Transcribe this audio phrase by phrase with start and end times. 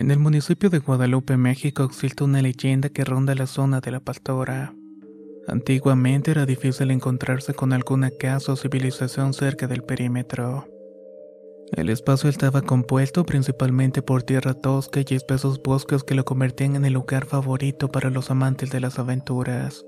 [0.00, 4.00] En el municipio de Guadalupe, México, existe una leyenda que ronda la zona de la
[4.00, 4.74] Pastora.
[5.46, 10.66] Antiguamente era difícil encontrarse con alguna casa o civilización cerca del perímetro.
[11.72, 16.86] El espacio estaba compuesto principalmente por tierra tosca y espesos bosques que lo convertían en
[16.86, 19.84] el lugar favorito para los amantes de las aventuras.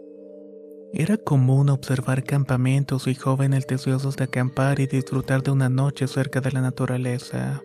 [0.93, 6.43] Era común observar campamentos y jóvenes deseosos de acampar y disfrutar de una noche cerca
[6.43, 7.63] de la naturaleza.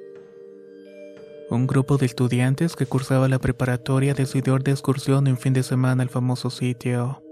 [1.50, 5.64] Un grupo de estudiantes que cursaba la preparatoria decidió ir de excursión un fin de
[5.64, 7.24] semana al famoso sitio.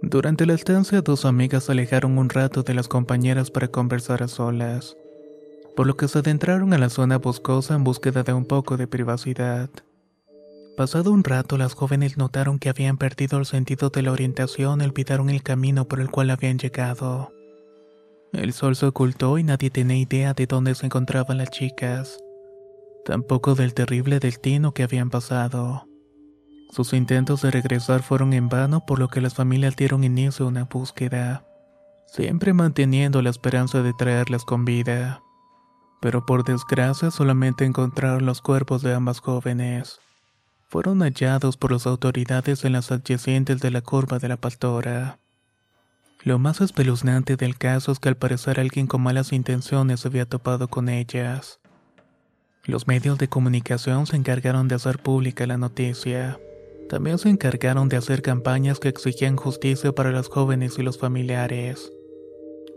[0.00, 4.28] Durante la estancia, dos amigas se alejaron un rato de las compañeras para conversar a
[4.28, 4.96] solas,
[5.76, 8.86] por lo que se adentraron a la zona boscosa en búsqueda de un poco de
[8.86, 9.68] privacidad.
[10.78, 14.84] Pasado un rato, las jóvenes notaron que habían perdido el sentido de la orientación y
[14.84, 17.30] olvidaron el camino por el cual habían llegado.
[18.32, 22.22] El sol se ocultó y nadie tenía idea de dónde se encontraban las chicas
[23.08, 25.88] tampoco del terrible destino que habían pasado.
[26.70, 30.48] Sus intentos de regresar fueron en vano, por lo que las familias dieron inicio a
[30.48, 31.46] una búsqueda,
[32.06, 35.22] siempre manteniendo la esperanza de traerlas con vida.
[36.02, 40.00] Pero por desgracia solamente encontraron los cuerpos de ambas jóvenes.
[40.68, 45.18] Fueron hallados por las autoridades en las adyacentes de la curva de la pastora.
[46.24, 50.68] Lo más espeluznante del caso es que al parecer alguien con malas intenciones había topado
[50.68, 51.58] con ellas.
[52.68, 56.38] Los medios de comunicación se encargaron de hacer pública la noticia.
[56.90, 61.90] También se encargaron de hacer campañas que exigían justicia para los jóvenes y los familiares.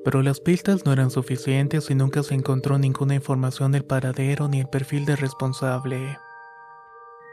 [0.06, 4.62] Pero las pistas no eran suficientes y nunca se encontró ninguna información del paradero ni
[4.62, 6.18] el perfil del responsable.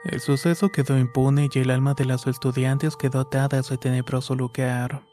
[0.06, 4.34] El suceso quedó impune y el alma de los estudiantes quedó atada a ese tenebroso
[4.34, 5.07] lugar.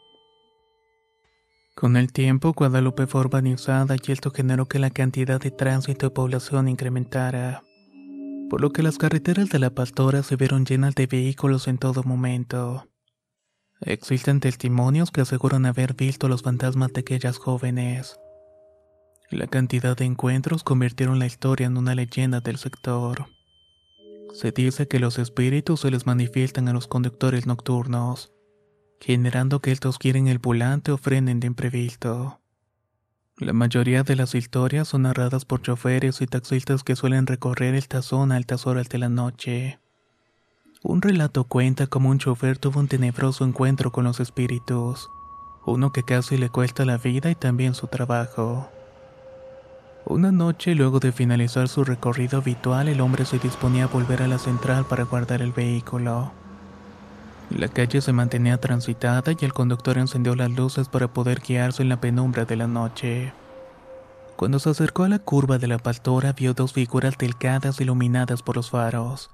[1.75, 6.09] Con el tiempo, Guadalupe fue urbanizada y esto generó que la cantidad de tránsito y
[6.09, 7.63] población incrementara,
[8.49, 12.03] por lo que las carreteras de la Pastora se vieron llenas de vehículos en todo
[12.03, 12.87] momento.
[13.81, 18.21] Existen testimonios que aseguran haber visto los fantasmas de aquellas jóvenes.
[19.29, 23.25] La cantidad de encuentros convirtieron la historia en una leyenda del sector.
[24.33, 28.31] Se dice que los espíritus se les manifiestan a los conductores nocturnos
[28.99, 32.39] generando que estos quieren el volante o frenen de imprevisto.
[33.37, 38.01] La mayoría de las historias son narradas por choferes y taxistas que suelen recorrer esta
[38.01, 39.79] zona a altas horas de la noche.
[40.83, 45.09] Un relato cuenta cómo un chofer tuvo un tenebroso encuentro con los espíritus,
[45.65, 48.69] uno que casi le cuesta la vida y también su trabajo.
[50.05, 54.27] Una noche, luego de finalizar su recorrido habitual, el hombre se disponía a volver a
[54.27, 56.31] la central para guardar el vehículo.
[57.49, 61.89] La calle se mantenía transitada y el conductor encendió las luces para poder guiarse en
[61.89, 63.33] la penumbra de la noche.
[64.35, 68.57] Cuando se acercó a la curva de la pastora vio dos figuras delgadas iluminadas por
[68.57, 69.29] los faros.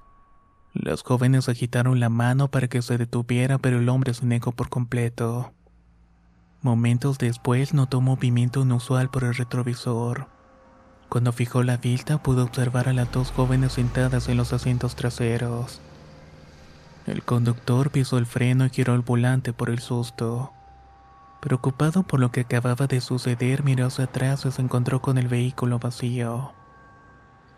[0.74, 4.68] Las jóvenes agitaron la mano para que se detuviera, pero el hombre se negó por
[4.68, 5.52] completo.
[6.60, 10.28] Momentos después notó movimiento inusual por el retrovisor.
[11.08, 15.80] Cuando fijó la vista pudo observar a las dos jóvenes sentadas en los asientos traseros.
[17.06, 20.52] El conductor pisó el freno y giró el volante por el susto.
[21.40, 25.26] Preocupado por lo que acababa de suceder, miró hacia atrás y se encontró con el
[25.26, 26.52] vehículo vacío.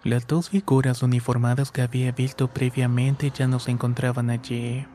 [0.02, 4.87] Las dos figuras uniformadas que había visto previamente ya no se encontraban allí.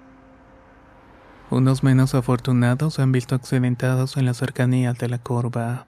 [1.52, 5.88] Unos menos afortunados se han visto accidentados en las cercanías de la curva.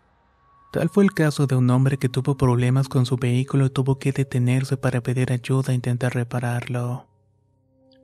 [0.71, 3.99] Tal fue el caso de un hombre que tuvo problemas con su vehículo y tuvo
[3.99, 7.10] que detenerse para pedir ayuda e intentar repararlo.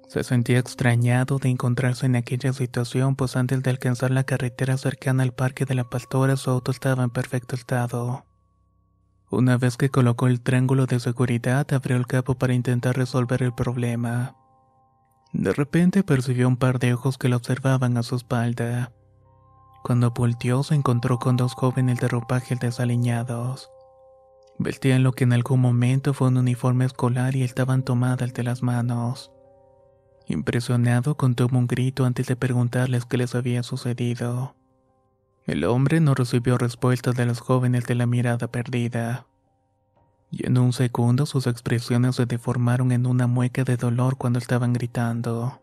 [0.07, 5.23] Se sentía extrañado de encontrarse en aquella situación, pues antes de alcanzar la carretera cercana
[5.23, 8.25] al parque de la pastora su auto estaba en perfecto estado.
[9.29, 13.53] Una vez que colocó el triángulo de seguridad, abrió el capo para intentar resolver el
[13.53, 14.37] problema.
[15.33, 18.93] De repente percibió un par de ojos que lo observaban a su espalda.
[19.83, 23.69] Cuando volteó se encontró con dos jóvenes de ropaje desaliñados.
[24.57, 28.63] Vestían lo que en algún momento fue un uniforme escolar y estaban tomadas de las
[28.63, 29.31] manos.
[30.27, 34.55] Impresionado, contuvo un grito antes de preguntarles qué les había sucedido.
[35.45, 39.25] El hombre no recibió respuesta de los jóvenes de la mirada perdida.
[40.29, 44.73] Y en un segundo sus expresiones se deformaron en una mueca de dolor cuando estaban
[44.73, 45.61] gritando.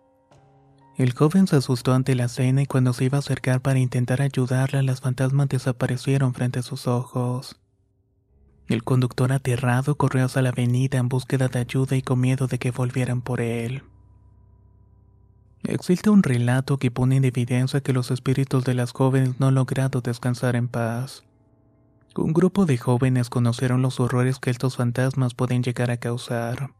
[0.96, 4.22] El joven se asustó ante la escena y cuando se iba a acercar para intentar
[4.22, 7.60] ayudarla, las fantasmas desaparecieron frente a sus ojos.
[8.68, 12.58] El conductor aterrado corrió hacia la avenida en búsqueda de ayuda y con miedo de
[12.58, 13.82] que volvieran por él.
[15.66, 19.54] Existe un relato que pone en evidencia que los espíritus de las jóvenes no han
[19.54, 21.24] logrado descansar en paz.
[22.16, 26.70] Un grupo de jóvenes conocieron los horrores que estos fantasmas pueden llegar a causar.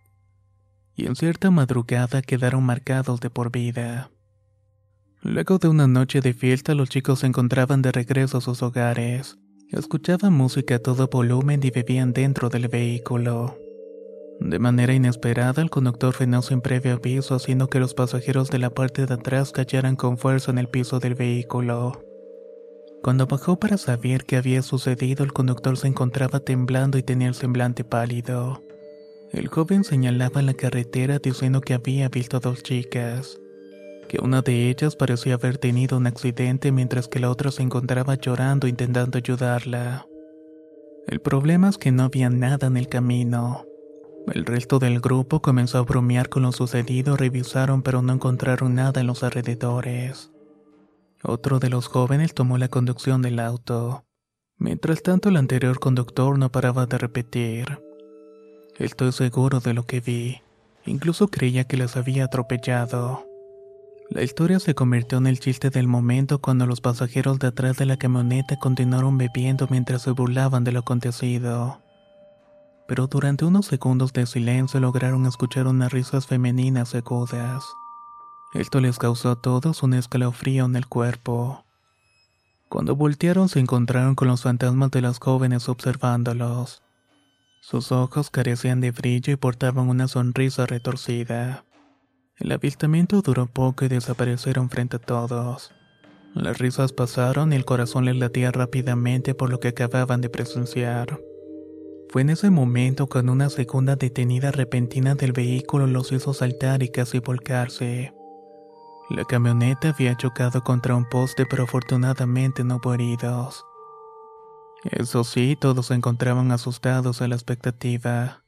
[0.95, 4.11] Y en cierta madrugada quedaron marcados de por vida.
[5.23, 9.39] Luego de una noche de fiesta, los chicos se encontraban de regreso a sus hogares.
[9.71, 13.57] Escuchaban música a todo volumen y bebían dentro del vehículo.
[14.41, 18.71] De manera inesperada, el conductor frenó sin previo aviso, haciendo que los pasajeros de la
[18.71, 22.05] parte de atrás cayeran con fuerza en el piso del vehículo.
[23.03, 27.35] Cuando bajó para saber qué había sucedido, el conductor se encontraba temblando y tenía el
[27.35, 28.63] semblante pálido.
[29.31, 33.41] El joven señalaba la carretera diciendo que había visto dos chicas,
[34.09, 38.15] que una de ellas parecía haber tenido un accidente mientras que la otra se encontraba
[38.15, 40.07] llorando intentando ayudarla.
[41.07, 43.67] El problema es que no había nada en el camino.
[44.33, 49.01] El resto del grupo comenzó a bromear con lo sucedido, revisaron pero no encontraron nada
[49.01, 50.31] en los alrededores.
[51.23, 54.05] Otro de los jóvenes tomó la conducción del auto.
[54.57, 57.81] Mientras tanto el anterior conductor no paraba de repetir.
[58.79, 60.41] Estoy seguro de lo que vi.
[60.87, 63.27] Incluso creía que los había atropellado.
[64.11, 67.87] La historia se convirtió en el chiste del momento cuando los pasajeros de atrás de
[67.87, 71.84] la camioneta continuaron bebiendo mientras se burlaban de lo acontecido
[72.87, 77.65] pero durante unos segundos de silencio lograron escuchar unas risas femeninas agudas.
[78.55, 81.65] Esto les causó a todos un escalofrío en el cuerpo.
[82.69, 86.83] Cuando voltearon se encontraron con los fantasmas de las jóvenes observándolos.
[87.61, 91.65] Sus ojos carecían de brillo y portaban una sonrisa retorcida.
[92.37, 95.73] El avistamiento duró poco y desaparecieron frente a todos.
[96.35, 101.21] Las risas pasaron y el corazón les latía rápidamente por lo que acababan de presenciar.
[102.15, 106.89] Fue en ese momento cuando una segunda detenida repentina del vehículo los hizo saltar y
[106.89, 108.15] casi volcarse.
[109.11, 113.67] La camioneta había chocado contra un poste pero afortunadamente no hubo heridos.
[114.93, 118.45] Eso sí, todos se encontraban asustados a la expectativa.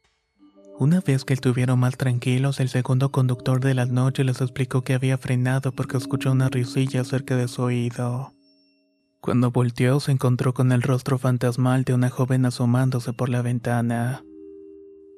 [0.78, 4.94] Una vez que estuvieron más tranquilos, el segundo conductor de la noche les explicó que
[4.94, 8.35] había frenado porque escuchó una risilla cerca de su oído.
[9.26, 14.22] Cuando volteó se encontró con el rostro fantasmal de una joven asomándose por la ventana.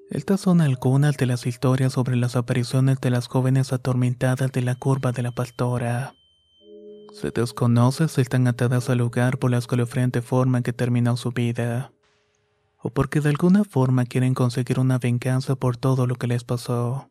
[0.08, 4.76] Estas son algunas de las historias sobre las apariciones de las jóvenes atormentadas de la
[4.76, 6.14] curva de la pastora.
[7.12, 11.32] Se desconoce si están atadas al lugar por la escalofriante forma en que terminó su
[11.32, 11.92] vida,
[12.78, 17.10] o porque de alguna forma quieren conseguir una venganza por todo lo que les pasó.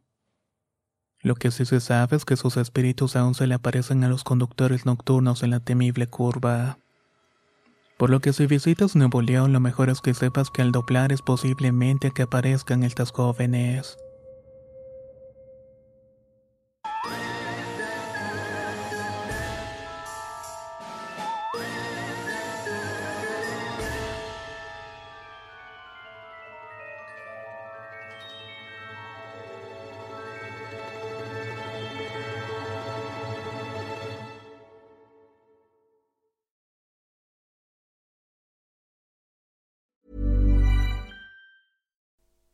[1.21, 4.23] Lo que sí se sabe es que sus espíritus aún se le aparecen a los
[4.23, 6.79] conductores nocturnos en la temible curva.
[7.97, 11.11] Por lo que si visitas Nuevo León, lo mejor es que sepas que al doblar
[11.11, 13.97] es posiblemente que aparezcan estas jóvenes.